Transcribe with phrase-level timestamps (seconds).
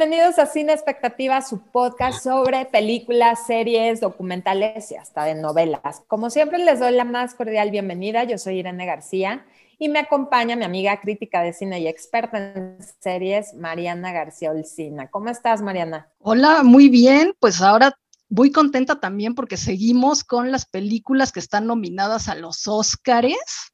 [0.00, 6.00] Bienvenidos a Cine Expectativa, su podcast sobre películas, series, documentales y hasta de novelas.
[6.06, 8.24] Como siempre, les doy la más cordial bienvenida.
[8.24, 9.44] Yo soy Irene García
[9.78, 15.10] y me acompaña mi amiga crítica de cine y experta en series, Mariana García Olcina.
[15.10, 16.08] ¿Cómo estás, Mariana?
[16.20, 17.34] Hola, muy bien.
[17.38, 17.94] Pues ahora
[18.30, 23.69] muy contenta también porque seguimos con las películas que están nominadas a los Óscares.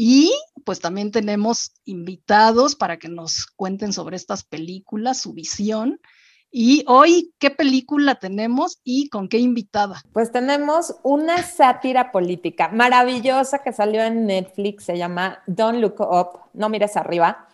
[0.00, 0.32] Y
[0.64, 6.00] pues también tenemos invitados para que nos cuenten sobre estas películas, su visión.
[6.52, 10.00] Y hoy, ¿qué película tenemos y con qué invitada?
[10.12, 16.42] Pues tenemos una sátira política maravillosa que salió en Netflix, se llama Don't Look Up,
[16.54, 17.48] no mires arriba,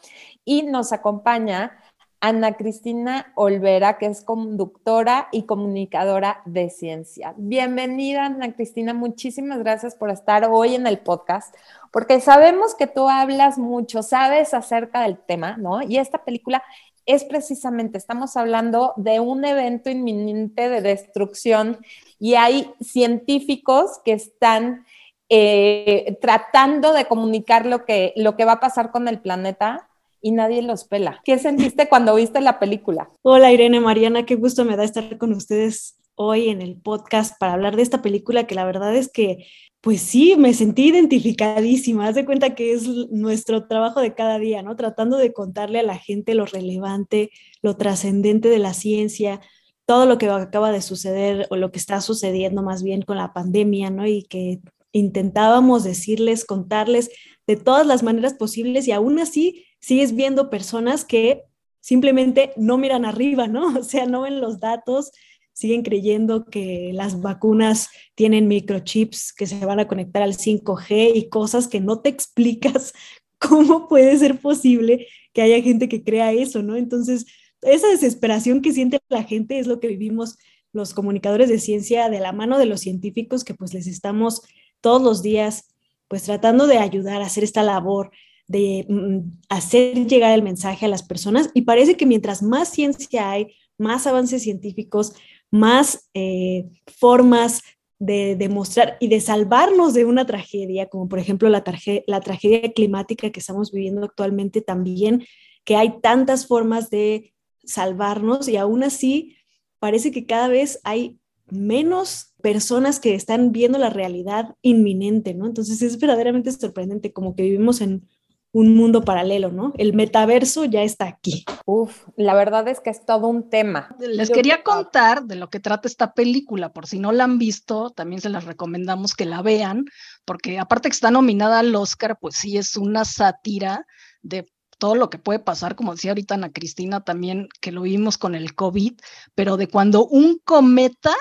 [0.45, 1.79] y nos acompaña
[2.27, 7.34] Ana Cristina Olvera, que es conductora y comunicadora de ciencia.
[7.37, 11.55] Bienvenida, Ana Cristina, muchísimas gracias por estar hoy en el podcast,
[11.92, 15.83] porque sabemos que tú hablas mucho, sabes acerca del tema, ¿no?
[15.83, 16.62] Y esta película
[17.05, 21.77] es precisamente, estamos hablando de un evento inminente de destrucción
[22.19, 24.86] y hay científicos que están
[25.28, 29.91] eh, tratando de comunicar lo que, lo que va a pasar con el planeta
[30.25, 31.20] y nadie los pela.
[31.22, 33.11] ¿Qué sentiste cuando viste la película?
[33.20, 37.53] Hola Irene, Mariana, qué gusto me da estar con ustedes hoy en el podcast para
[37.53, 39.47] hablar de esta película que la verdad es que,
[39.83, 42.08] pues sí, me sentí identificadísima.
[42.08, 44.77] Haz de cuenta que es nuestro trabajo de cada día, ¿no?
[44.77, 49.42] Tratando de contarle a la gente lo relevante, lo trascendente de la ciencia,
[49.84, 53.34] todo lo que acaba de suceder o lo que está sucediendo más bien con la
[53.34, 54.06] pandemia, ¿no?
[54.06, 54.61] Y que
[54.92, 57.11] intentábamos decirles, contarles
[57.47, 61.43] de todas las maneras posibles y aún así sigues viendo personas que
[61.81, 63.67] simplemente no miran arriba, ¿no?
[63.79, 65.13] O sea, no ven los datos,
[65.53, 71.29] siguen creyendo que las vacunas tienen microchips que se van a conectar al 5G y
[71.29, 72.95] cosas que no te explicas
[73.39, 76.77] cómo puede ser posible que haya gente que crea eso, ¿no?
[76.77, 77.27] Entonces,
[77.61, 80.39] esa desesperación que siente la gente es lo que vivimos
[80.73, 84.41] los comunicadores de ciencia de la mano de los científicos que pues les estamos
[84.81, 85.75] todos los días
[86.09, 88.11] pues tratando de ayudar a hacer esta labor
[88.47, 93.31] de mm, hacer llegar el mensaje a las personas y parece que mientras más ciencia
[93.31, 95.15] hay, más avances científicos,
[95.50, 96.66] más eh,
[96.99, 97.62] formas
[97.99, 101.65] de demostrar y de salvarnos de una tragedia, como por ejemplo la,
[102.06, 105.25] la tragedia climática que estamos viviendo actualmente también,
[105.65, 107.32] que hay tantas formas de
[107.65, 109.37] salvarnos y aún así
[109.78, 111.19] parece que cada vez hay
[111.50, 115.47] menos personas que están viendo la realidad inminente, ¿no?
[115.47, 118.06] Entonces es verdaderamente sorprendente como que vivimos en
[118.54, 119.72] un mundo paralelo, ¿no?
[119.76, 121.44] El metaverso ya está aquí.
[121.66, 123.97] Uf, la verdad es que es todo un tema.
[123.98, 127.91] Les quería contar de lo que trata esta película, por si no la han visto,
[127.91, 129.87] también se las recomendamos que la vean,
[130.25, 133.87] porque aparte que está nominada al Oscar, pues sí es una sátira
[134.22, 134.47] de
[134.78, 138.37] todo lo que puede pasar, como decía ahorita Ana Cristina también, que lo vimos con
[138.37, 138.93] el COVID,
[139.34, 141.16] pero de cuando un cometa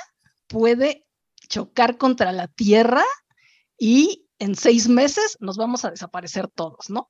[0.45, 1.07] puede
[1.49, 3.03] chocar contra la Tierra
[3.79, 7.09] y en seis meses nos vamos a desaparecer todos, ¿no?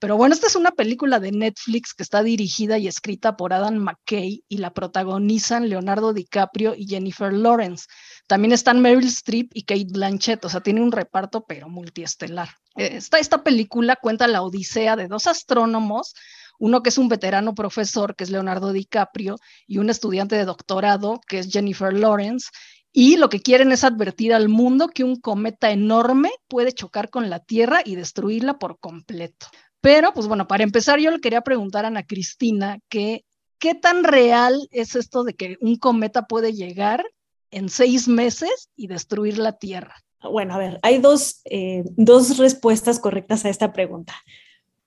[0.00, 3.76] Pero bueno, esta es una película de Netflix que está dirigida y escrita por Adam
[3.76, 7.84] McKay y la protagonizan Leonardo DiCaprio y Jennifer Lawrence.
[8.26, 12.48] También están Meryl Streep y Kate Blanchett, o sea, tiene un reparto pero multiestelar.
[12.76, 16.14] Eh, esta, esta película cuenta la odisea de dos astrónomos,
[16.58, 21.20] uno que es un veterano profesor, que es Leonardo DiCaprio, y un estudiante de doctorado,
[21.28, 22.48] que es Jennifer Lawrence,
[22.90, 27.28] y lo que quieren es advertir al mundo que un cometa enorme puede chocar con
[27.28, 29.46] la Tierra y destruirla por completo.
[29.80, 33.24] Pero, pues bueno, para empezar, yo le quería preguntar a Ana Cristina que,
[33.58, 37.04] ¿qué tan real es esto de que un cometa puede llegar
[37.50, 39.94] en seis meses y destruir la Tierra?
[40.22, 44.14] Bueno, a ver, hay dos, eh, dos respuestas correctas a esta pregunta.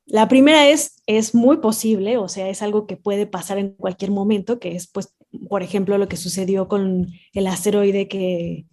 [0.06, 4.12] La primera es, es muy posible, o sea, es algo que puede pasar en cualquier
[4.12, 5.16] momento, que es, pues,
[5.50, 8.66] por ejemplo, lo que sucedió con el asteroide que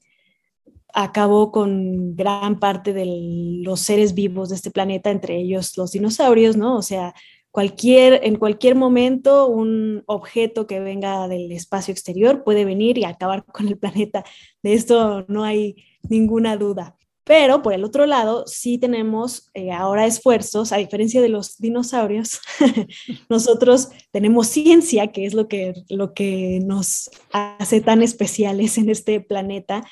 [0.94, 6.56] acabó con gran parte de los seres vivos de este planeta, entre ellos los dinosaurios,
[6.56, 6.76] ¿no?
[6.76, 7.14] O sea,
[7.50, 13.44] cualquier, en cualquier momento un objeto que venga del espacio exterior puede venir y acabar
[13.44, 14.24] con el planeta.
[14.62, 15.76] De esto no hay
[16.08, 16.96] ninguna duda.
[17.24, 22.40] Pero por el otro lado, sí tenemos eh, ahora esfuerzos, a diferencia de los dinosaurios,
[23.28, 29.20] nosotros tenemos ciencia, que es lo que, lo que nos hace tan especiales en este
[29.20, 29.84] planeta,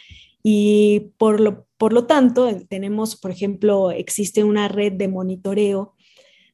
[0.42, 5.94] y por lo, por lo tanto, tenemos, por ejemplo, existe una red de monitoreo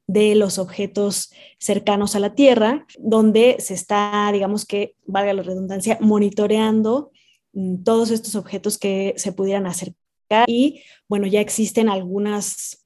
[0.06, 5.98] de los objetos cercanos a la Tierra, donde se está, digamos que, valga la redundancia,
[6.00, 7.10] monitoreando
[7.52, 10.44] mm, todos estos objetos que se pudieran acercar.
[10.46, 12.84] Y bueno, ya existen algunas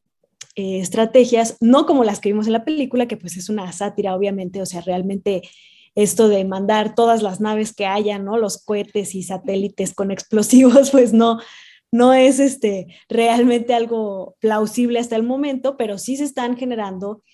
[0.55, 4.15] eh, estrategias, no como las que vimos en la película, que pues es una sátira,
[4.15, 5.43] obviamente, o sea, realmente
[5.99, 8.39] esto de mandar todas las naves que haya, ¿no?
[8.39, 11.41] Los cohetes y satélites con explosivos, pues no,
[11.91, 17.25] no es este, realmente algo plausible hasta el momento, pero sí se están generando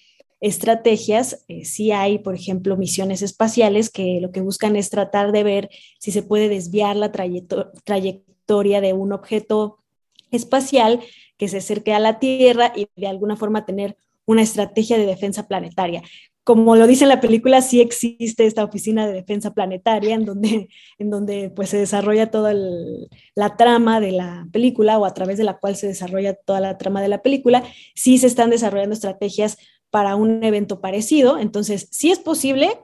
[0.40, 1.44] estrategias.
[1.48, 5.70] Eh, sí hay, por ejemplo, misiones espaciales que lo que buscan es tratar de ver
[5.98, 9.78] si se puede desviar la trayectoria de un objeto
[10.30, 11.00] espacial
[11.36, 15.48] que se acerque a la Tierra y de alguna forma tener una estrategia de defensa
[15.48, 16.02] planetaria
[16.44, 20.68] como lo dice en la película, sí existe esta oficina de defensa planetaria en donde,
[20.98, 22.54] en donde pues, se desarrolla toda
[23.34, 26.76] la trama de la película o a través de la cual se desarrolla toda la
[26.76, 27.64] trama de la película.
[27.94, 29.56] Sí se están desarrollando estrategias
[29.90, 32.78] para un evento parecido, entonces sí es posible,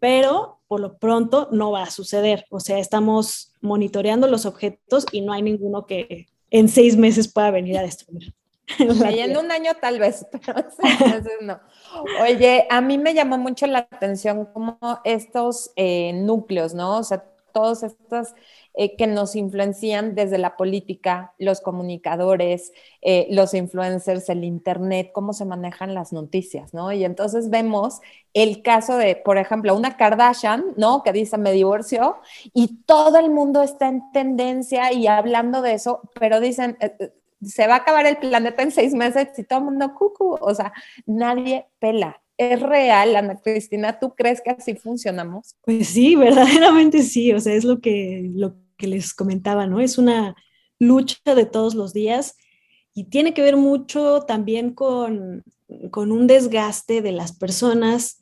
[0.00, 2.46] pero por lo pronto no va a suceder.
[2.50, 7.50] O sea, estamos monitoreando los objetos y no hay ninguno que en seis meses pueda
[7.50, 8.34] venir a destruir.
[8.78, 11.58] En un año tal vez, pero veces no.
[12.22, 16.98] Oye, a mí me llamó mucho la atención como estos eh, núcleos, ¿no?
[16.98, 18.34] O sea, todos estos
[18.74, 22.72] eh, que nos influencian desde la política, los comunicadores,
[23.02, 26.92] eh, los influencers, el Internet, cómo se manejan las noticias, ¿no?
[26.92, 28.00] Y entonces vemos
[28.34, 31.02] el caso de, por ejemplo, una Kardashian, ¿no?
[31.02, 32.18] Que dice, me divorció
[32.54, 36.76] y todo el mundo está en tendencia y hablando de eso, pero dicen,
[37.42, 40.54] se va a acabar el planeta en seis meses y todo el mundo cucu, o
[40.54, 40.72] sea,
[41.06, 42.20] nadie pela.
[42.36, 43.98] ¿Es real, Ana Cristina?
[43.98, 45.56] ¿Tú crees que así funcionamos?
[45.62, 49.80] Pues sí, verdaderamente sí, o sea, es lo que, lo que les comentaba, ¿no?
[49.80, 50.36] Es una
[50.78, 52.36] lucha de todos los días
[52.94, 55.42] y tiene que ver mucho también con,
[55.90, 58.18] con un desgaste de las personas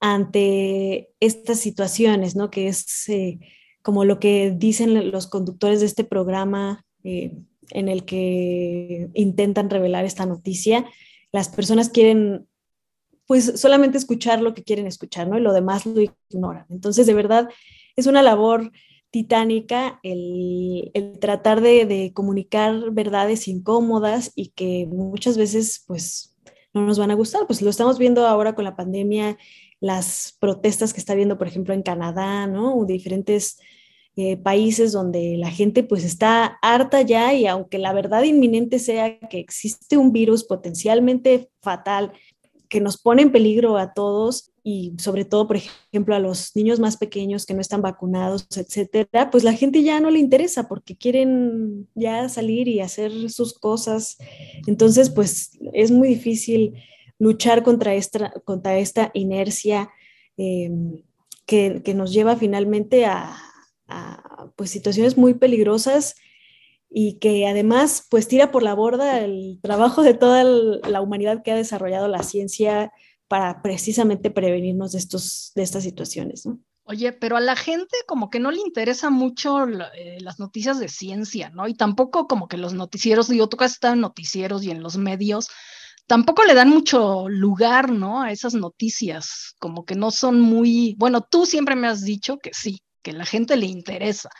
[0.00, 2.50] ante estas situaciones, ¿no?
[2.50, 3.38] Que es eh,
[3.82, 7.36] como lo que dicen los conductores de este programa, eh,
[7.72, 10.86] en el que intentan revelar esta noticia,
[11.32, 12.46] las personas quieren
[13.26, 15.38] pues solamente escuchar lo que quieren escuchar, ¿no?
[15.38, 16.66] Y lo demás lo ignoran.
[16.68, 17.48] Entonces, de verdad,
[17.96, 18.72] es una labor
[19.10, 20.90] titánica el,
[21.20, 26.36] tratar de, de, comunicar verdades incómodas y que muchas veces, pues,
[26.74, 27.46] no nos van a gustar.
[27.46, 29.38] Pues lo estamos viendo ahora con la pandemia,
[29.80, 32.84] las protestas que está viendo, por ejemplo, en Canadá, ¿no?
[32.84, 33.58] Diferentes
[34.14, 39.18] eh, países donde la gente pues está harta ya y aunque la verdad inminente sea
[39.18, 42.12] que existe un virus potencialmente fatal
[42.68, 46.78] que nos pone en peligro a todos y sobre todo, por ejemplo, a los niños
[46.78, 50.94] más pequeños que no están vacunados, etcétera, pues la gente ya no le interesa porque
[50.94, 54.18] quieren ya salir y hacer sus cosas.
[54.66, 56.74] Entonces, pues es muy difícil
[57.18, 59.90] luchar contra esta, contra esta inercia
[60.36, 60.70] eh,
[61.46, 63.36] que, que nos lleva finalmente a,
[64.56, 66.14] pues situaciones muy peligrosas
[66.88, 71.52] y que además pues tira por la borda el trabajo de toda la humanidad que
[71.52, 72.92] ha desarrollado la ciencia
[73.28, 76.46] para precisamente prevenirnos de, estos, de estas situaciones.
[76.84, 80.88] Oye, pero a la gente como que no le interesa mucho eh, las noticias de
[80.88, 81.68] ciencia, ¿no?
[81.68, 84.98] Y tampoco como que los noticieros, digo, tú casi estás en noticieros y en los
[84.98, 85.48] medios,
[86.06, 88.20] tampoco le dan mucho lugar, ¿no?
[88.20, 92.50] A esas noticias, como que no son muy, bueno, tú siempre me has dicho que
[92.52, 94.30] sí, que la gente le interesa,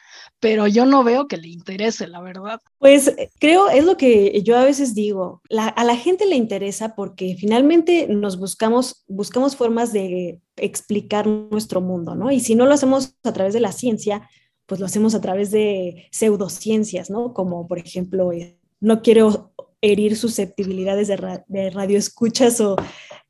[0.41, 2.61] pero yo no veo que le interese, la verdad.
[2.79, 6.95] Pues eh, creo, es lo que yo a veces digo, a la gente le interesa
[6.95, 12.31] porque finalmente nos buscamos, buscamos formas de explicar nuestro mundo, ¿no?
[12.31, 14.28] Y si no lo hacemos a través de la ciencia,
[14.66, 17.35] pues lo hacemos a través de pseudociencias, ¿no?
[17.35, 22.76] Como por ejemplo, eh, no quiero herir susceptibilidades de, de radioescuchas o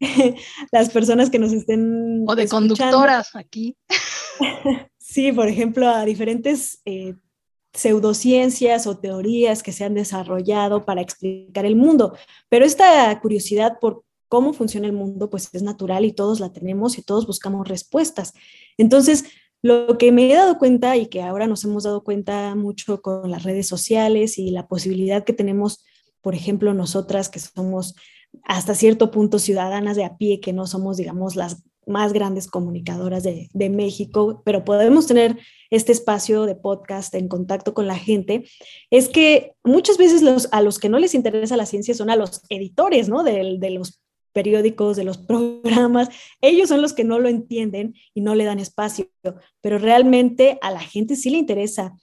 [0.72, 2.24] las personas que nos estén...
[2.28, 3.76] O de conductoras aquí.
[5.12, 7.16] Sí, por ejemplo, a diferentes eh,
[7.74, 12.16] pseudociencias o teorías que se han desarrollado para explicar el mundo.
[12.48, 16.96] Pero esta curiosidad por cómo funciona el mundo, pues es natural y todos la tenemos
[16.96, 18.32] y todos buscamos respuestas.
[18.78, 19.24] Entonces,
[19.60, 23.30] lo que me he dado cuenta y que ahora nos hemos dado cuenta mucho con
[23.30, 25.84] las redes sociales y la posibilidad que tenemos,
[26.22, 27.96] por ejemplo, nosotras que somos
[28.44, 33.22] hasta cierto punto ciudadanas de a pie, que no somos, digamos, las más grandes comunicadoras
[33.22, 35.38] de, México, pero podemos tener
[35.70, 38.44] este espacio de podcast en contacto con la gente,
[38.90, 42.16] es que muchas veces los, a los que no les interesa la ciencia son a
[42.16, 43.22] los editores, ¿no?
[43.22, 46.08] De, de los periódicos, de los programas,
[46.40, 49.08] ellos son los que no lo entienden y no le dan espacio,
[49.60, 51.94] pero realmente a la gente sí le interesa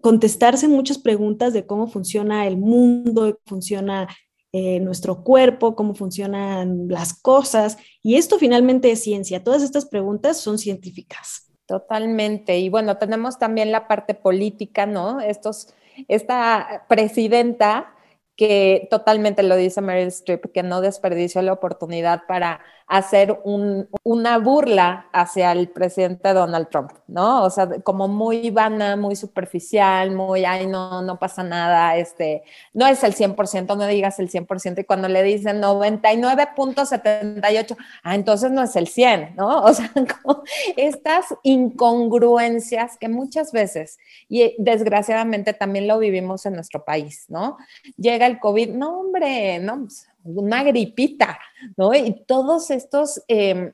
[0.00, 4.08] contestarse muchas preguntas de cómo funciona el mundo, funciona
[4.58, 7.76] eh, nuestro cuerpo, cómo funcionan las cosas.
[8.02, 9.44] Y esto finalmente es ciencia.
[9.44, 11.52] Todas estas preguntas son científicas.
[11.66, 12.58] Totalmente.
[12.58, 15.20] Y bueno, tenemos también la parte política, ¿no?
[15.20, 15.74] Estos,
[16.08, 17.92] esta presidenta
[18.34, 25.08] que totalmente lo dice Meryl Streep, que no desperdició la oportunidad para hacer una burla
[25.12, 27.42] hacia el presidente Donald Trump, ¿no?
[27.42, 32.86] O sea, como muy vana, muy superficial, muy, ay, no, no pasa nada, este, no
[32.86, 38.62] es el 100%, no digas el 100%, y cuando le dicen 99.78, ah, entonces no
[38.62, 39.56] es el 100, ¿no?
[39.66, 40.44] O sea, como
[40.76, 47.56] estas incongruencias que muchas veces, y desgraciadamente también lo vivimos en nuestro país, ¿no?
[47.96, 51.38] Llega el COVID, no, hombre, no, pues, una gripita,
[51.76, 51.94] ¿no?
[51.94, 53.72] Y todos estos em,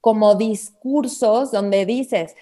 [0.00, 2.34] como discursos donde dices,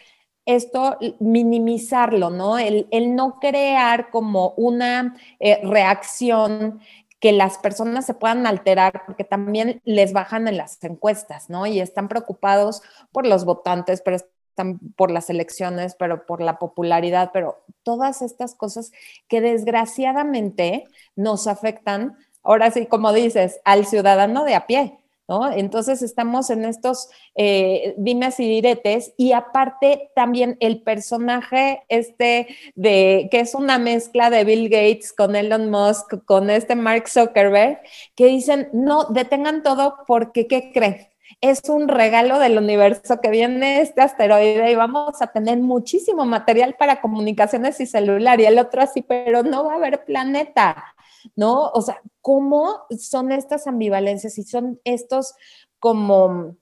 [0.47, 2.59] esto, minimizarlo, ¿no?
[2.59, 2.87] El,
[3.17, 6.81] no crear como una eh, reacción
[7.19, 11.67] que las personas se puedan alterar porque también les bajan en las encuestas, ¿no?
[11.67, 17.31] Y están preocupados por los votantes, pero están por las elecciones, pero por la popularidad,
[17.33, 18.93] pero todas estas cosas
[19.29, 20.85] que desgraciadamente
[21.17, 24.99] nos afectan ahora sí, como dices, al ciudadano de a pie,
[25.29, 25.51] ¿no?
[25.53, 33.29] Entonces estamos en estos eh, dimes y diretes y aparte también el personaje este de
[33.31, 37.81] que es una mezcla de Bill Gates con Elon Musk, con este Mark Zuckerberg,
[38.15, 41.09] que dicen, no, detengan todo porque, ¿qué creen?
[41.41, 46.77] Es un regalo del universo que viene este asteroide y vamos a tener muchísimo material
[46.79, 48.41] para comunicaciones y celular.
[48.41, 50.96] Y el otro así, pero no va a haber planeta.
[51.35, 51.71] ¿No?
[51.71, 55.35] O sea, ¿cómo son estas ambivalencias y son estos
[55.79, 56.57] como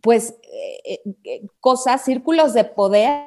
[0.00, 0.34] pues
[0.84, 3.26] eh, eh, cosas, círculos de poder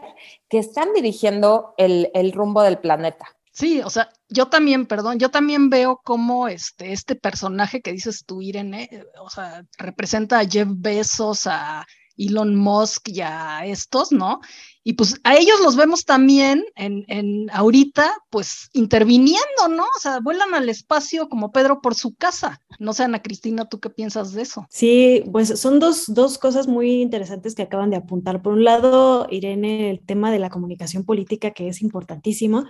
[0.49, 3.25] que están dirigiendo el, rumbo del planeta.
[3.51, 8.25] Sí, o sea, yo también, perdón, yo también veo cómo este, este personaje que dices
[8.25, 11.85] tú, Irene, eh, o sea, representa a Jeff Bezos, a
[12.17, 14.39] Elon Musk y a estos, ¿no?
[14.83, 19.83] Y pues a ellos los vemos también en, en, ahorita, pues interviniendo, ¿no?
[19.83, 22.61] O sea, vuelan al espacio como Pedro por su casa.
[22.77, 24.67] No sé, Ana Cristina, ¿tú qué piensas de eso?
[24.69, 28.43] Sí, pues son dos, dos cosas muy interesantes que acaban de apuntar.
[28.43, 32.65] Por un lado, Irene, el tema de la comunicación política, que es importantísimo.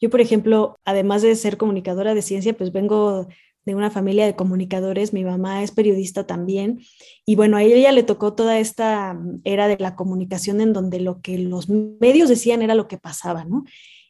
[0.00, 3.26] Yo, por ejemplo, además de ser comunicadora de ciencia, pues vengo
[3.68, 6.80] de una familia de comunicadores, mi mamá es periodista también,
[7.24, 11.00] y bueno, a ella le tocó toda esta mm, era de la comunicación en donde
[11.00, 13.64] lo que los medios decían era lo que pasaba, ¿no?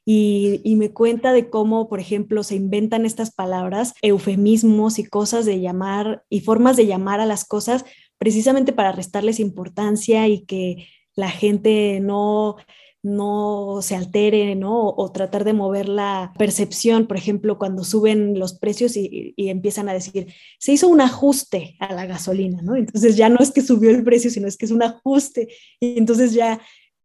[0.04, 5.44] Y, y, me cuenta de cómo, por ejemplo, se inventan estas palabras, eufemismos y cosas
[5.44, 7.84] de llamar y formas de llamar a las cosas
[8.16, 12.56] precisamente para restarles importancia y que la gente no
[13.02, 14.88] no se altere, ¿no?
[14.88, 19.94] O, tratar de mover la percepción, por ejemplo, cuando suben los precios y, empiezan a
[19.94, 22.76] decir, se hizo un ajuste a la gasolina, ¿no?
[22.76, 25.48] Entonces ya no es que subió el precio, sino es que es un ajuste.
[25.80, 26.60] Y entonces ya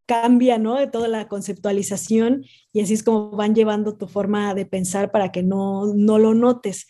[0.06, 0.90] cambia, ¿no?
[0.90, 5.42] Toda la conceptualización y así es como van llevando tu forma de pensar para que
[5.42, 6.86] no, no lo notes.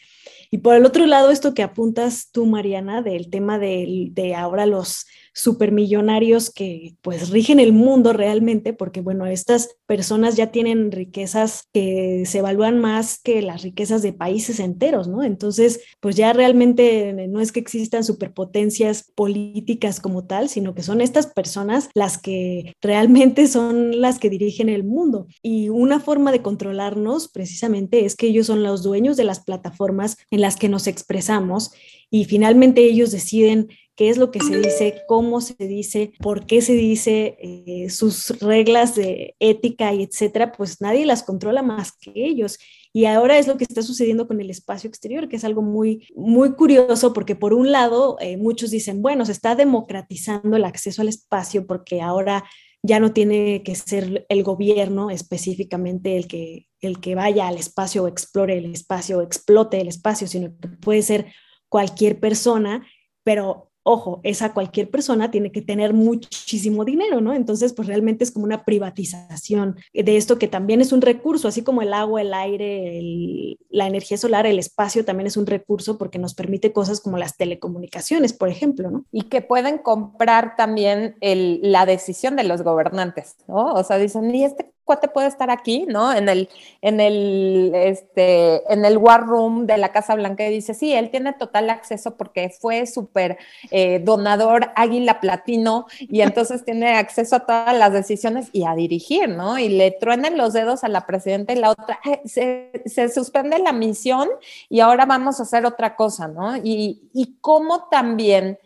[0.51, 4.67] Y por el otro lado, esto que apuntas tú, Mariana, del tema de, de ahora
[4.67, 11.65] los supermillonarios que pues rigen el mundo realmente, porque bueno, estas personas ya tienen riquezas
[11.73, 15.25] que se evalúan más que las riquezas de países enteros, ¿no?
[15.25, 21.01] Entonces, pues ya realmente no es que existan superpotencias políticas como tal, sino que son
[21.01, 25.27] estas personas las que realmente son las que dirigen el mundo.
[25.43, 30.17] Y una forma de controlarnos precisamente es que ellos son los dueños de las plataformas
[30.31, 31.73] en las que nos expresamos
[32.11, 36.61] y finalmente ellos deciden qué es lo que se dice, cómo se dice, por qué
[36.61, 42.13] se dice, eh, sus reglas de ética y etcétera, pues nadie las controla más que
[42.15, 42.59] ellos.
[42.93, 46.07] Y ahora es lo que está sucediendo con el espacio exterior, que es algo muy,
[46.15, 51.03] muy curioso, porque por un lado, eh, muchos dicen, bueno, se está democratizando el acceso
[51.03, 52.45] al espacio porque ahora
[52.87, 58.05] ya no tiene que ser el gobierno específicamente el que, el que vaya al espacio
[58.05, 61.33] o explore el espacio o explote el espacio, sino que puede ser
[61.71, 62.87] cualquier persona,
[63.25, 67.35] pero ojo, esa cualquier persona tiene que tener muchísimo dinero, ¿no?
[67.35, 71.63] Entonces, pues realmente es como una privatización de esto que también es un recurso, así
[71.63, 76.19] como el agua, el aire, la energía solar, el espacio también es un recurso porque
[76.19, 79.05] nos permite cosas como las telecomunicaciones, por ejemplo, ¿no?
[79.13, 83.75] Y que pueden comprar también la decisión de los gobernantes, ¿no?
[83.75, 86.13] O sea, dicen, ¿y este cuate puede estar aquí, ¿no?
[86.13, 86.49] En el,
[86.83, 91.11] en el, este, en el war room de la Casa Blanca y dice, sí, él
[91.11, 93.39] tiene total acceso porque fue súper
[93.71, 99.29] eh, donador águila platino y entonces tiene acceso a todas las decisiones y a dirigir,
[99.29, 99.59] ¿no?
[99.59, 103.73] Y le truenan los dedos a la presidenta y la otra, se, se, suspende la
[103.73, 104.29] misión
[104.69, 106.57] y ahora vamos a hacer otra cosa, ¿no?
[106.57, 108.59] Y, y cómo también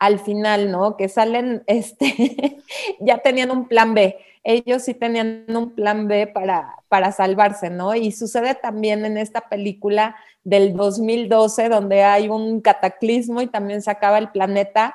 [0.00, 0.96] al final, ¿no?
[0.96, 2.58] Que salen, este,
[2.98, 7.94] ya tenían un plan B ellos sí tenían un plan B para, para salvarse, ¿no?
[7.94, 13.90] Y sucede también en esta película del 2012, donde hay un cataclismo y también se
[13.90, 14.94] acaba el planeta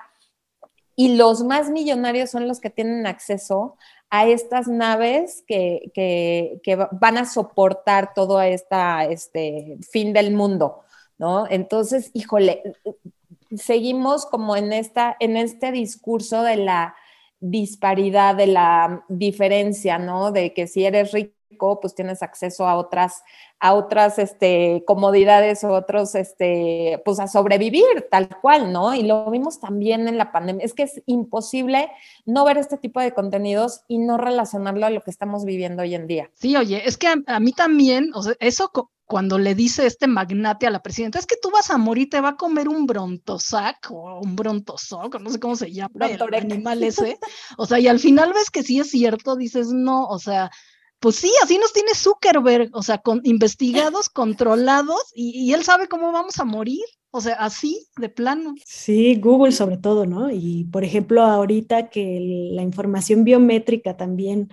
[0.95, 3.75] y los más millonarios son los que tienen acceso
[4.09, 5.91] a estas naves que,
[6.91, 10.83] van a soportar todo este fin del mundo,
[11.17, 11.47] ¿no?
[11.49, 12.63] Entonces, híjole,
[13.55, 16.95] seguimos como en, esta, en este discurso de la
[17.39, 20.31] disparidad, de la diferencia, ¿no?
[20.31, 21.34] De que si eres rico,
[21.81, 23.23] pues tienes acceso a otras,
[23.59, 28.93] a otras este, comodidades o otros, este, pues a sobrevivir tal cual, ¿no?
[28.93, 30.65] Y lo vimos también en la pandemia.
[30.65, 31.89] Es que es imposible
[32.25, 35.95] no ver este tipo de contenidos y no relacionarlo a lo que estamos viviendo hoy
[35.95, 36.29] en día.
[36.33, 38.71] Sí, oye, es que a, mí también, o sea, eso
[39.05, 42.21] cuando le dice este magnate a la presidenta, es que tú vas a morir, te
[42.21, 46.83] va a comer un brontosac o un brontosoc, no sé cómo se llama el animal
[46.83, 47.19] ese.
[47.57, 50.49] O sea, y al final ves que sí es cierto, dices, no, o sea,
[50.99, 56.39] pues sí, así nos tiene Zuckerberg, o sea, investigados, controlados, y, él sabe cómo vamos
[56.39, 56.83] a morir.
[57.11, 58.55] O sea, así, de plano.
[58.65, 60.29] Sí, Google sobre todo, ¿no?
[60.29, 64.49] Y por ejemplo, ahorita que la información biométrica también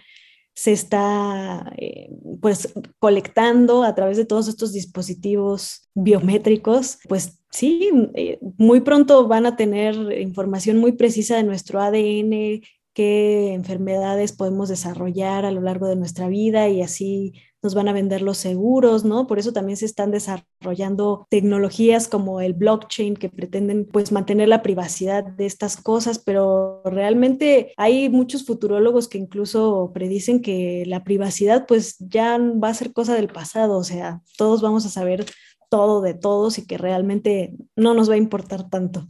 [0.54, 8.38] se está eh, pues colectando a través de todos estos dispositivos biométricos, pues sí, eh,
[8.58, 12.60] muy pronto van a tener información muy precisa de nuestro ADN,
[12.94, 17.32] qué enfermedades podemos desarrollar a lo largo de nuestra vida y así
[17.62, 19.28] nos van a vender los seguros, ¿no?
[19.28, 24.62] Por eso también se están desarrollando tecnologías como el blockchain que pretenden pues mantener la
[24.62, 31.66] privacidad de estas cosas, pero realmente hay muchos futurólogos que incluso predicen que la privacidad
[31.66, 35.24] pues ya va a ser cosa del pasado, o sea, todos vamos a saber
[35.70, 39.08] todo de todos y que realmente no nos va a importar tanto.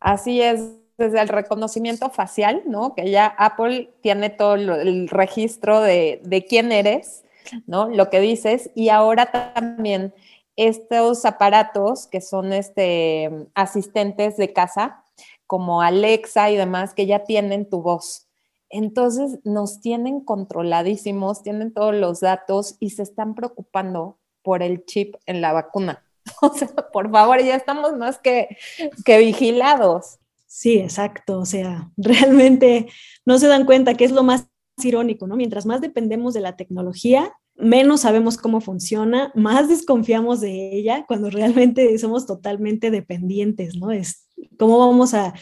[0.00, 0.60] Así es,
[0.98, 2.94] desde el reconocimiento facial, ¿no?
[2.94, 7.24] Que ya Apple tiene todo el registro de, quién eres,
[7.66, 7.88] ¿no?
[7.88, 10.14] Lo que dices, y ahora también
[10.56, 15.04] estos aparatos que son este, asistentes de casa,
[15.46, 18.26] como Alexa y demás, que ya tienen tu voz.
[18.68, 25.14] Entonces nos tienen controladísimos, tienen todos los datos y se están preocupando por el chip
[25.26, 26.02] en la vacuna.
[26.42, 28.56] O sea, por favor, ya estamos más que,
[29.04, 30.18] que vigilados.
[30.56, 31.38] Sí, exacto.
[31.38, 32.86] O sea, realmente
[33.26, 34.48] no se dan cuenta que es lo más
[34.82, 35.36] irónico, ¿no?
[35.36, 41.28] Mientras más dependemos de la tecnología, menos sabemos cómo funciona, más desconfiamos de ella cuando
[41.30, 43.92] realmente somos totalmente dependientes, ¿no?
[43.92, 45.34] Es cómo vamos a,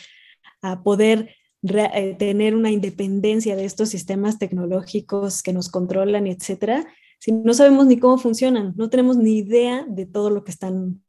[0.82, 1.28] poder
[1.62, 6.86] eh, tener una independencia de estos sistemas tecnológicos que nos controlan, etcétera,
[7.20, 11.02] si no sabemos ni cómo funcionan, no tenemos ni idea de todo lo que están,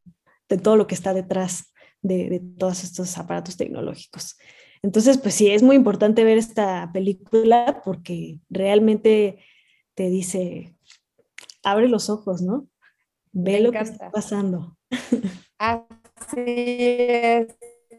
[0.50, 1.72] de todo lo que está detrás
[2.08, 4.38] de, todos estos aparatos tecnológicos.
[4.82, 9.40] Entonces, pues sí, es muy importante ver esta película porque realmente
[9.96, 10.76] te dice,
[11.64, 12.68] abre los ojos, ¿no?
[13.32, 14.78] Ve lo que está pasando.
[15.58, 17.48] Así es.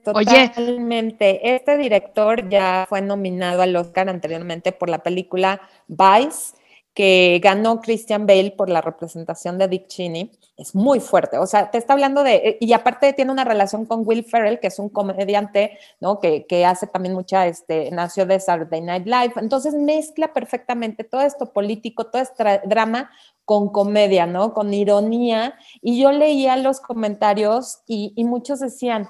[0.05, 1.55] Totalmente.
[1.57, 6.55] Este director ya fue nominado al Oscar anteriormente por la película Vice
[6.97, 11.37] que ganó Christian Bale por la representación de Dick Cheney, es muy fuerte.
[11.37, 14.69] O sea, te está hablando de, y aparte tiene una relación con Will Ferrell, que
[14.69, 16.19] es un comediante, ¿no?
[16.21, 19.35] Que, que hace también mucha, este, nació de Saturday Night Live.
[19.37, 23.11] Entonces mezcla perfectamente todo esto político, todo este drama
[23.45, 24.55] con comedia, ¿no?
[24.55, 25.55] Con ironía.
[25.83, 29.07] Y yo leía los comentarios y, y muchos decían,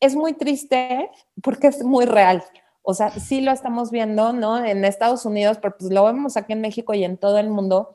[0.00, 1.08] es muy triste
[1.40, 2.42] porque es muy real.
[2.82, 4.64] O sea, sí lo estamos viendo, ¿no?
[4.64, 7.94] En Estados Unidos, pero pues lo vemos aquí en México y en todo el mundo,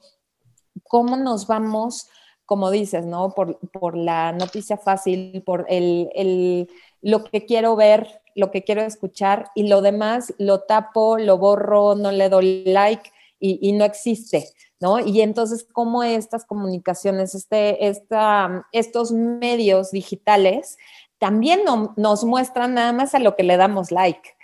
[0.84, 2.08] cómo nos vamos,
[2.46, 3.34] como dices, ¿no?
[3.34, 6.70] Por, la noticia fácil, por el,
[7.02, 11.96] lo que quiero ver, lo que quiero escuchar y lo demás lo tapo, lo borro,
[11.96, 15.00] no le doy like y, no existe, ¿no?
[15.00, 20.78] Y entonces, cómo estas comunicaciones, este, esta, estos medios digitales
[21.18, 21.62] también
[21.96, 24.35] nos muestran nada más a lo que le damos like.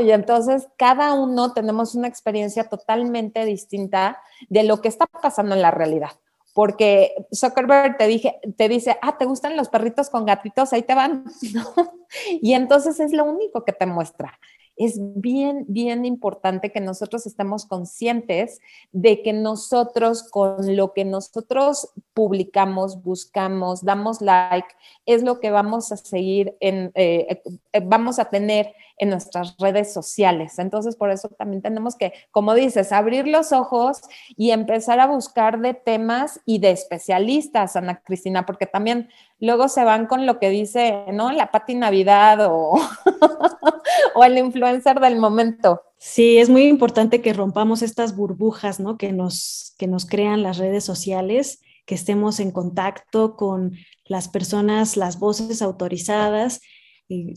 [0.00, 5.62] Y entonces cada uno tenemos una experiencia totalmente distinta de lo que está pasando en
[5.62, 6.10] la realidad.
[6.54, 10.72] Porque Zuckerberg te, dije, te dice, ah, ¿te gustan los perritos con gatitos?
[10.72, 11.24] Ahí te van,
[12.40, 14.38] Y entonces es lo único que te muestra
[14.76, 18.60] es bien, bien importante que nosotros estemos conscientes
[18.92, 24.68] de que nosotros con lo que nosotros publicamos, buscamos, damos like,
[25.06, 29.92] es lo que vamos a seguir en, eh, eh, vamos a tener en nuestras redes
[29.92, 30.58] sociales.
[30.58, 34.00] Entonces, por eso también tenemos que, como dices, abrir los ojos
[34.36, 39.08] y empezar a buscar de temas y de especialistas, Ana Cristina, porque también
[39.40, 41.32] luego se van con lo que dice, ¿no?
[41.32, 42.78] La Pati Navidad o,
[44.14, 45.82] o el influencer del momento.
[45.98, 48.96] Sí, es muy importante que rompamos estas burbujas, ¿no?
[48.96, 53.72] Que nos, que nos crean las redes sociales, que estemos en contacto con
[54.04, 56.60] las personas, las voces autorizadas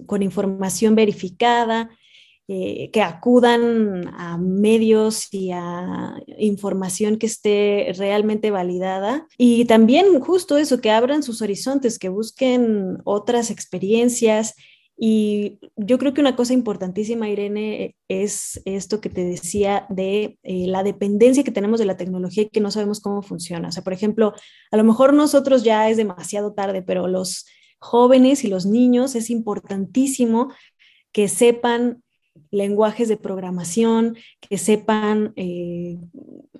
[0.08, 1.90] con información verificada,
[2.52, 9.28] eh, que acudan a medios y a información que esté realmente validada.
[9.38, 14.56] Y también justo eso, que abran sus horizontes, que busquen otras experiencias.
[14.98, 20.66] Y yo creo que una cosa importantísima, Irene, es esto que te decía de eh,
[20.66, 23.68] la dependencia que tenemos de la tecnología y que no sabemos cómo funciona.
[23.68, 24.34] O sea, por ejemplo,
[24.72, 27.46] a lo mejor nosotros ya es demasiado tarde, pero los
[27.78, 30.52] jóvenes y los niños es importantísimo
[31.12, 32.02] que sepan
[32.52, 35.98] lenguajes de programación, que sepan eh,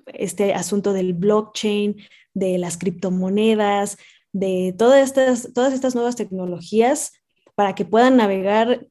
[0.06, 1.96] este asunto del blockchain,
[2.34, 3.98] de las criptomonedas,
[4.32, 7.12] de todas estas, todas estas nuevas tecnologías
[7.54, 8.86] para que puedan navegar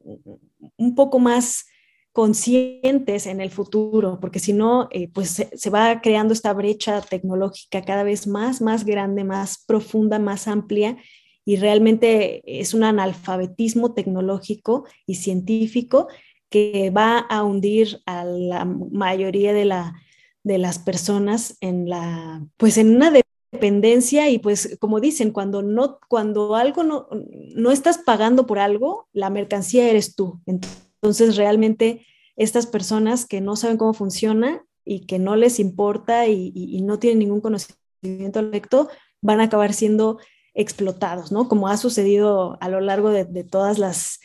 [0.78, 1.66] un poco más
[2.12, 7.02] conscientes en el futuro, porque si no, eh, pues se, se, va creando esta brecha
[7.02, 10.98] tecnológica cada vez más, más grande, más profunda, más amplia,
[11.46, 16.08] y realmente es un analfabetismo tecnológico y científico
[16.50, 19.96] que va a hundir a la mayoría de, la,
[20.44, 23.12] de las personas en la, pues en una
[23.52, 27.08] dependencia y pues como dicen, cuando no, cuando algo no,
[27.56, 30.42] no estás pagando por algo, la mercancía eres tú.
[30.46, 36.82] Entonces realmente estas personas que no saben cómo funciona y que no les importa y,
[36.82, 38.90] no tienen ningún conocimiento lecto,
[39.22, 40.20] van a acabar siendo
[40.56, 41.48] explotados, ¿no?
[41.48, 44.20] Como ha sucedido a lo largo de todas las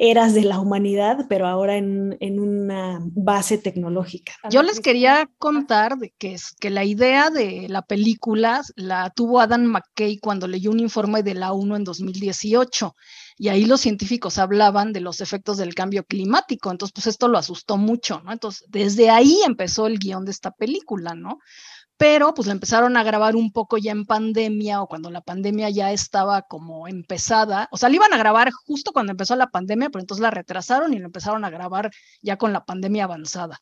[0.00, 4.32] eras de la humanidad, pero ahora en, una base tecnológica.
[4.48, 9.40] Yo les quería contar de que, es, que la idea de la película la tuvo
[9.40, 12.94] Adam McKay cuando leyó un informe de la ONU en 2018
[13.38, 17.38] y ahí los científicos hablaban de los efectos del cambio climático, entonces pues esto lo
[17.38, 18.32] asustó mucho, ¿no?
[18.32, 21.40] Entonces desde ahí empezó el guion de esta película, ¿no?
[21.98, 25.68] Pero pues la empezaron a grabar un poco ya en pandemia o cuando la pandemia
[25.68, 29.90] ya estaba como empezada, o sea, la iban a grabar justo cuando empezó la pandemia,
[29.90, 31.90] pero entonces la retrasaron y la empezaron a grabar
[32.22, 33.60] ya con la pandemia avanzada.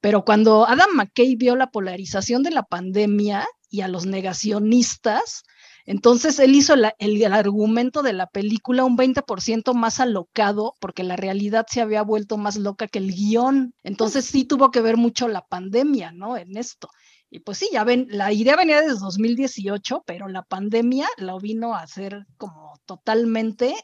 [0.00, 5.42] Pero cuando Adam McKay vio la polarización de la pandemia y a los negacionistas,
[5.84, 11.16] entonces él hizo el, el, argumento de la película un 20% más alocado porque la
[11.16, 13.74] realidad se había vuelto más loca que el guion.
[13.82, 16.36] Entonces sí tuvo que ver mucho la pandemia, ¿no?
[16.36, 16.88] En esto.
[17.34, 21.74] Y pues sí, ya ven, la idea venía desde 2018, pero la pandemia lo vino
[21.74, 23.74] a hacer como totalmente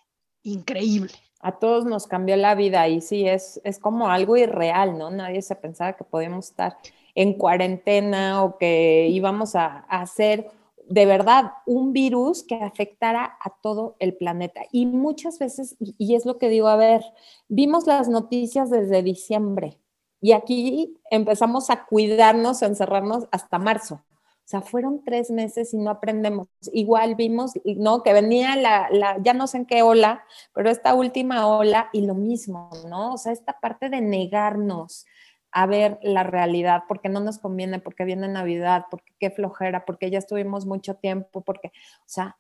[0.43, 1.15] increíble.
[1.41, 5.11] A todos nos cambió la vida y sí, es, es como algo irreal, ¿no?
[5.11, 6.77] Nadie se pensaba que podíamos estar
[7.15, 10.51] en cuarentena o que íbamos a, a hacer
[10.87, 14.61] de verdad un virus que afectara a todo el planeta.
[14.73, 17.03] Y muchas veces, y es lo que digo, a ver,
[17.49, 19.79] vimos las noticias desde diciembre,
[20.21, 24.03] y aquí empezamos a cuidarnos, a encerrarnos hasta marzo.
[24.49, 26.49] O sea, fueron tres meses y no aprendemos.
[26.73, 28.03] Igual vimos, ¿no?
[28.03, 32.15] Que venía la, ya no sé en qué ola, pero esta última ola y lo
[32.15, 33.13] mismo, ¿no?
[33.13, 35.05] O sea, esta parte de negarnos
[35.51, 40.11] a ver la realidad, porque no nos conviene, porque viene Navidad, porque qué flojera, porque
[40.11, 42.39] ya estuvimos mucho tiempo, porque, o sea,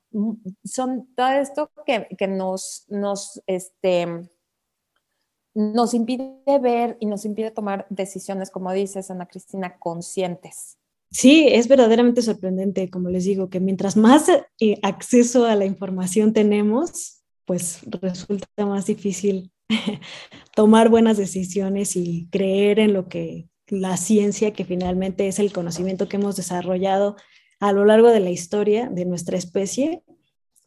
[0.64, 4.30] son todo esto que, que nos, nos, este,
[5.58, 10.78] nos impide ver y nos impide tomar decisiones, como dices, Ana Cristina, conscientes.
[11.10, 14.28] Sí, es verdaderamente sorprendente, como les digo, que mientras más
[14.60, 19.50] eh, acceso a la información tenemos, pues resulta más difícil
[20.54, 26.08] tomar buenas decisiones y creer en lo que la ciencia, que finalmente es el conocimiento
[26.08, 27.16] que hemos desarrollado
[27.58, 30.04] a lo largo de la historia de nuestra especie,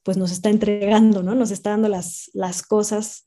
[0.03, 1.33] pues nos está entregando, ¿no?
[1.33, 3.25] Nos está dando las, las cosas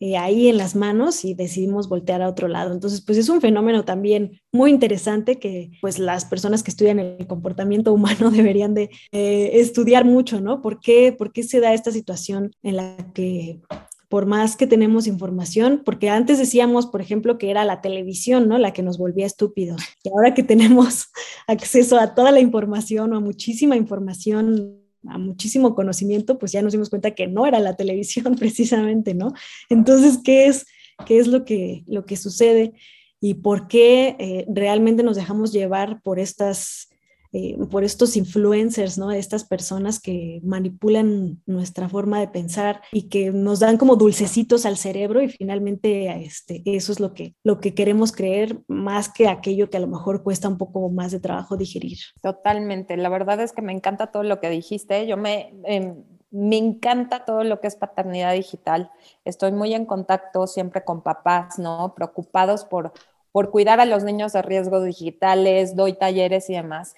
[0.00, 2.72] eh, ahí en las manos y decidimos voltear a otro lado.
[2.72, 7.26] Entonces, pues es un fenómeno también muy interesante que pues las personas que estudian el
[7.26, 10.62] comportamiento humano deberían de eh, estudiar mucho, ¿no?
[10.62, 13.60] ¿Por qué, ¿Por qué se da esta situación en la que
[14.08, 18.56] por más que tenemos información, porque antes decíamos, por ejemplo, que era la televisión, ¿no?
[18.56, 19.82] La que nos volvía estúpidos.
[20.02, 21.08] Y ahora que tenemos
[21.46, 26.72] acceso a toda la información o a muchísima información a muchísimo conocimiento, pues ya nos
[26.72, 29.32] dimos cuenta que no era la televisión precisamente, ¿no?
[29.68, 30.66] Entonces, ¿qué es,
[31.06, 32.72] qué es lo, que, lo que sucede
[33.20, 36.87] y por qué eh, realmente nos dejamos llevar por estas
[37.32, 39.10] eh, por estos influencers, ¿no?
[39.10, 44.78] Estas personas que manipulan nuestra forma de pensar y que nos dan como dulcecitos al
[44.78, 49.68] cerebro y finalmente este, eso es lo que, lo que queremos creer más que aquello
[49.68, 51.98] que a lo mejor cuesta un poco más de trabajo digerir.
[52.22, 52.96] Totalmente.
[52.96, 55.06] La verdad es que me encanta todo lo que dijiste.
[55.06, 55.54] Yo me...
[55.64, 58.90] Em, me encanta todo lo que es paternidad digital.
[59.24, 61.94] Estoy muy en contacto siempre con papás, ¿no?
[61.94, 62.92] Preocupados por,
[63.32, 66.94] por cuidar a los niños de riesgos digitales, doy talleres y demás.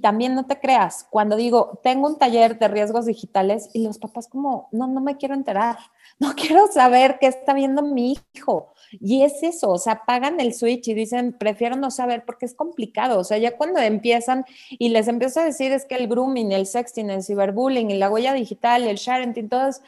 [0.00, 4.28] También no te creas, cuando digo, tengo un taller de riesgos digitales y los papás
[4.28, 5.78] como, no, no me quiero enterar,
[6.18, 8.72] no quiero saber qué está viendo mi hijo.
[8.92, 12.54] Y es eso, o sea, pagan el switch y dicen, prefiero no saber porque es
[12.54, 13.18] complicado.
[13.18, 16.66] O sea, ya cuando empiezan y les empiezo a decir es que el grooming, el
[16.66, 19.82] sexting, el cyberbullying, y la huella digital, el sharing, todos,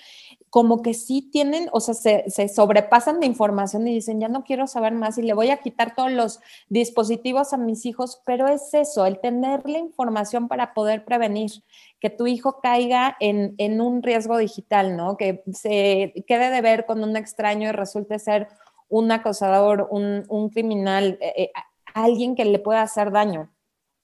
[0.50, 4.66] como que sí tienen, o sea, se, sobrepasan de información y dicen, ya no quiero
[4.66, 8.74] saber más y le voy a quitar todos los dispositivos a mis hijos, pero es
[8.74, 11.52] eso, el tener la información para poder prevenir
[12.00, 15.16] que tu hijo caiga en, en un riesgo digital, ¿no?
[15.16, 18.48] Que se quede de ver con un extraño y resulte ser
[18.88, 21.52] un acosador, un, un criminal, eh, eh,
[21.94, 23.52] alguien que le pueda hacer daño.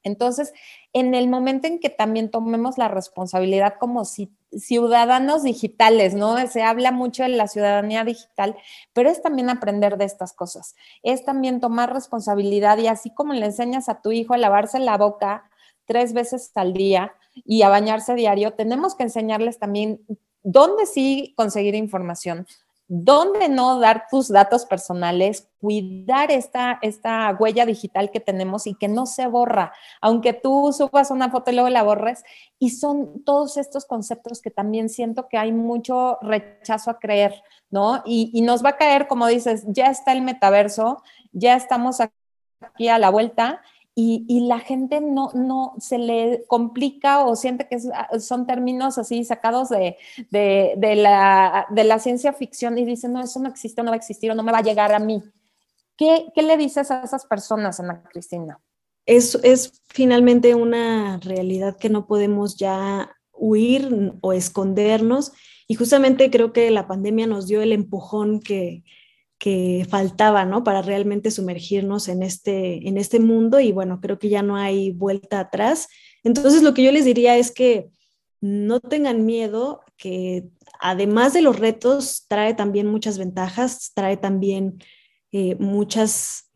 [0.04, 0.52] Entonces,
[0.92, 4.04] en el momento en que también tomemos la responsabilidad como
[4.52, 6.36] ciudadanos digitales, ¿no?
[6.46, 8.56] Se habla mucho de la ciudadanía digital,
[8.92, 13.46] pero es también aprender de estas cosas, es también tomar responsabilidad y así como le
[13.46, 15.50] enseñas a tu hijo a lavarse la boca
[15.84, 20.00] tres veces al día y a bañarse diario, tenemos que enseñarles también
[20.42, 22.46] dónde sí conseguir información,
[22.88, 28.86] dónde no dar tus datos personales, cuidar esta, esta huella digital que tenemos y que
[28.86, 32.22] no se borra, aunque tú subas una foto y luego la borres.
[32.58, 38.02] Y son todos estos conceptos que también siento que hay mucho rechazo a creer, ¿no?
[38.06, 42.88] Y, y nos va a caer, como dices, ya está el metaverso, ya estamos aquí
[42.88, 43.62] a la vuelta
[43.98, 49.24] y, la gente no, no se le complica o siente que ah, son términos así
[49.24, 49.96] sacados de,
[50.30, 54.30] la, de, la, ciencia ficción y dicen, no, eso no existe, no va a existir
[54.30, 55.22] o no me va a llegar a mí.
[55.96, 58.60] ¿Qué, le dices a esas personas, Ana Cristina?
[59.06, 65.32] Es, es finalmente una realidad que no podemos ya huir o escondernos
[65.68, 68.84] y justamente creo que la pandemia nos dio el empujón que,
[69.38, 70.64] que faltaba, ¿no?
[70.64, 74.92] Para realmente sumergirnos en este, en este mundo y bueno, creo que ya no hay
[74.92, 75.88] vuelta atrás.
[76.24, 77.90] Entonces, lo que yo les diría es que
[78.40, 80.44] no tengan miedo, que
[80.80, 84.78] además de los retos, trae también muchas ventajas, trae también
[85.32, 86.50] eh, muchas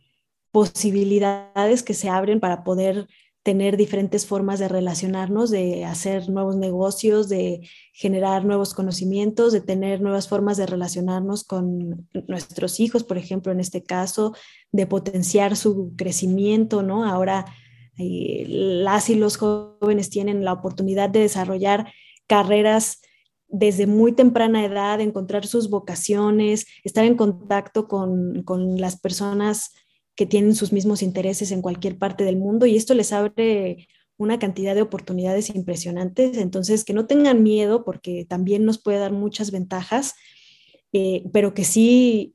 [0.51, 3.07] posibilidades que se abren para poder
[3.42, 10.03] tener diferentes formas de relacionarnos, de hacer nuevos negocios, de generar nuevos conocimientos, de tener
[10.03, 14.35] nuevas formas de relacionarnos con nuestros hijos, por ejemplo, en este caso,
[14.72, 17.05] de potenciar su crecimiento, ¿no?
[17.05, 17.46] Ahora
[17.98, 21.90] eh, las y los jóvenes tienen la oportunidad de desarrollar
[22.26, 23.00] carreras
[23.48, 29.72] desde muy temprana edad, encontrar sus vocaciones, estar en contacto con, con las personas
[30.20, 34.38] que tienen sus mismos intereses en cualquier parte del mundo y esto les abre una
[34.38, 36.37] cantidad de oportunidades impresionantes.
[36.37, 40.16] Entonces, que no tengan miedo porque también nos puede dar muchas ventajas,
[40.92, 42.35] eh, pero que sí,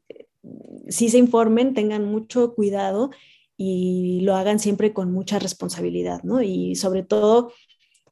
[0.87, 3.11] sí se informen, tengan mucho cuidado
[3.55, 6.41] y lo hagan siempre con mucha responsabilidad, ¿no?
[6.41, 7.53] Y sobre todo,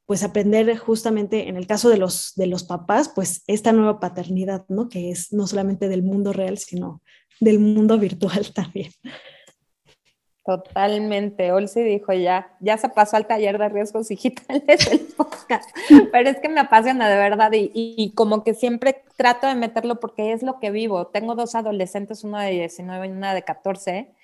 [0.06, 4.66] pues aprender justamente en el caso de los, de los papás, pues esta nueva paternidad,
[4.68, 4.88] ¿no?
[4.88, 7.02] Que es no solamente del mundo real, sino
[7.40, 8.92] del mundo virtual también.
[10.44, 11.52] Totalmente.
[11.52, 15.70] Olsi dijo ya, ya se pasó al taller de riesgos digitales el podcast,
[16.12, 20.32] pero es que me apasiona de verdad y, como que siempre trato de meterlo porque
[20.32, 21.06] es lo que vivo.
[21.06, 24.14] Tengo dos adolescentes, uno de 19 y una de 14,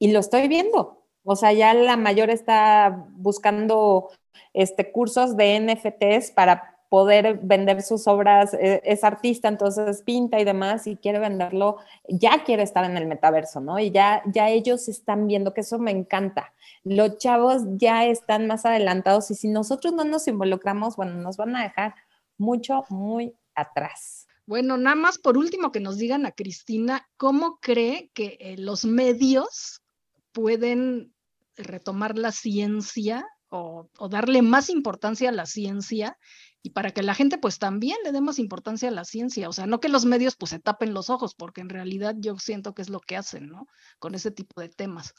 [0.00, 1.04] y lo estoy viendo.
[1.22, 4.10] O sea, ya la mayor está buscando
[4.52, 10.44] este, cursos de NFTs para poder vender sus obras, eh, es artista, entonces pinta y
[10.44, 13.78] demás y quiere venderlo, ya quiere estar en el metaverso, ¿no?
[13.78, 16.52] Y ya, ya ellos están viendo que eso me encanta.
[16.84, 21.56] Los chavos ya están más adelantados y si nosotros no nos involucramos, bueno, nos van
[21.56, 21.94] a dejar
[22.38, 24.26] mucho, muy atrás.
[24.46, 28.84] Bueno, nada más por último que nos digan a Cristina, ¿cómo cree que eh, los
[28.84, 29.82] medios
[30.30, 31.12] pueden
[31.56, 36.18] retomar la ciencia o, o, darle más importancia a la ciencia
[36.66, 39.52] y para que la gente pues también le dé más importancia a la ciencia, o
[39.52, 42.74] sea, no que los medios pues se tapen los ojos, porque en realidad yo siento
[42.74, 43.68] que es lo que hacen, ¿no?
[44.00, 45.14] Con ese tipo de temas.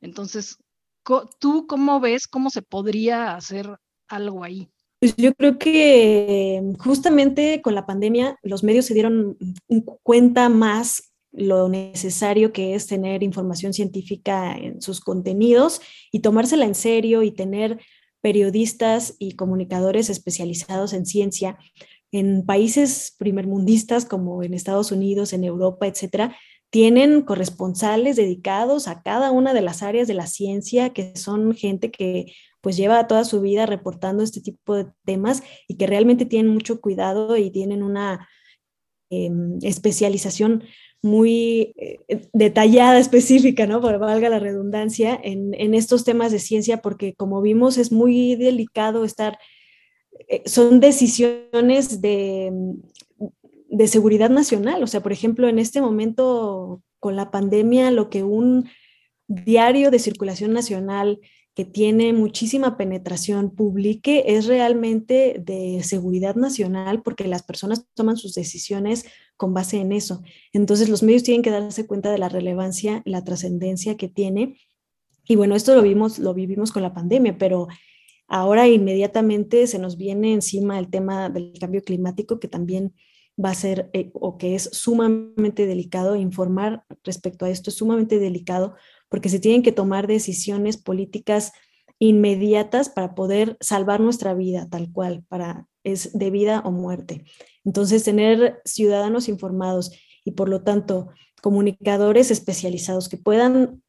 [0.00, 0.56] Entonces,
[1.40, 3.76] ¿tú cómo ves cómo se podría hacer
[4.06, 4.70] algo ahí?
[5.00, 9.36] Pues yo creo que justamente con la pandemia los medios se dieron
[10.04, 15.80] cuenta más lo necesario que es tener información científica en sus contenidos
[16.12, 17.80] y tomársela en serio y tener
[18.24, 21.58] periodistas y comunicadores especializados en ciencia
[22.10, 26.34] en países primermundistas como en Estados Unidos, en Europa, etcétera,
[26.70, 31.90] tienen corresponsales dedicados a cada una de las áreas de la ciencia, que son gente
[31.90, 32.32] que
[32.62, 36.80] pues lleva toda su vida reportando este tipo de temas y que realmente tienen mucho
[36.80, 38.26] cuidado y tienen una
[39.10, 40.64] em, especialización
[41.04, 41.98] muy eh,
[42.32, 43.82] detallada, específica, ¿no?
[43.82, 48.36] Por valga la redundancia, en, en, estos temas de ciencia, porque como vimos es muy
[48.36, 49.38] delicado estar,
[50.28, 52.50] eh, son decisiones de,
[53.68, 54.82] de seguridad nacional.
[54.82, 58.70] O sea, por ejemplo, en este momento con la pandemia, lo que un
[59.28, 61.20] diario de circulación nacional
[61.54, 68.34] que tiene muchísima penetración publique es realmente de seguridad nacional porque las personas toman sus
[68.34, 70.22] decisiones con base en eso.
[70.52, 74.58] Entonces los medios tienen que darse cuenta de la relevancia, la trascendencia que tiene.
[75.26, 77.68] Y bueno, esto lo vimos, lo vivimos con la pandemia, pero
[78.26, 82.94] ahora inmediatamente se nos viene encima el tema del cambio climático que también
[83.42, 88.18] va a ser eh, o que es sumamente delicado informar respecto a esto es sumamente
[88.18, 88.74] delicado
[89.14, 91.52] porque se tienen que tomar decisiones políticas
[92.00, 97.22] inmediatas para poder salvar nuestra vida tal cual, para es de vida o muerte.
[97.64, 99.92] Entonces, tener ciudadanos informados
[100.24, 101.10] y por lo tanto
[101.42, 103.84] comunicadores especializados que puedan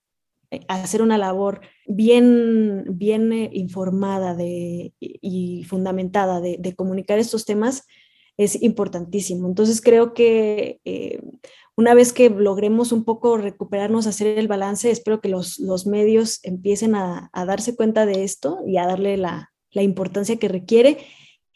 [0.51, 7.87] eh, hacer una labor bien, bien eh, informada y fundamentada de, comunicar estos temas
[8.37, 9.47] es importantísimo.
[9.47, 11.21] Entonces creo que eh,
[11.77, 16.39] una vez que logremos un poco recuperarnos, hacer el balance, espero que los, los medios
[16.43, 20.97] empiecen a, a, darse cuenta de esto y a darle la, la, importancia que requiere.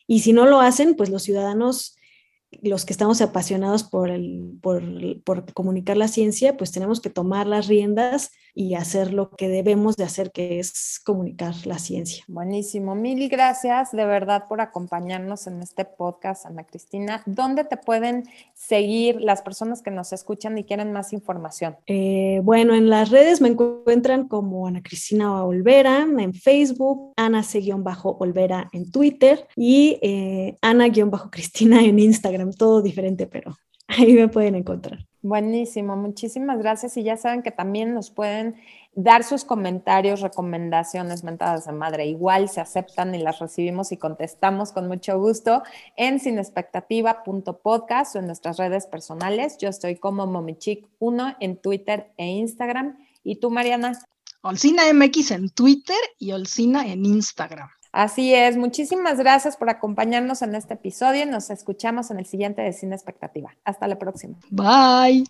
[0.08, 1.96] Y si no lo hacen, pues los ciudadanos,
[2.62, 4.84] los que estamos apasionados por, el, por,
[5.24, 9.96] por comunicar la ciencia, pues tenemos que tomar las riendas y hacer lo que debemos
[9.96, 12.26] de hacer, que es comunicar la ciencia.
[12.28, 12.94] Buenísimo.
[12.94, 17.24] Mil gracias de verdad por acompañarnos en este podcast, Ana Cristina.
[17.26, 21.78] ¿Dónde te pueden seguir las personas que nos escuchan y quieren más información?
[21.88, 28.68] Eh, bueno, en las redes me encuentran como Ana Cristina Olvera en Facebook, Ana C-Olvera
[28.74, 33.56] en Twitter y eh, Ana-Cristina en Instagram, todo diferente, pero
[33.88, 35.09] ahí me pueden encontrar.
[35.22, 36.96] Buenísimo, muchísimas gracias.
[36.96, 38.56] Y ya saben que también nos pueden
[38.96, 42.06] dar sus comentarios, recomendaciones, mentadas de madre.
[42.06, 45.64] Igual se aceptan y las recibimos y contestamos con mucho gusto
[45.98, 49.58] en sinexpectativa.podcast o en nuestras redes personales.
[49.58, 52.98] Yo estoy como Momichic1 en Twitter e Instagram.
[53.24, 54.00] ¿Y tú, Mariana?
[54.42, 57.70] Olcina MX en Twitter y Olcina en Instagram.
[57.92, 61.26] Así es, muchísimas gracias por acompañarnos en este episodio.
[61.26, 63.56] Nos escuchamos en el siguiente de Cine Expectativa.
[63.64, 64.38] Hasta la próxima.
[64.52, 65.26] Bye.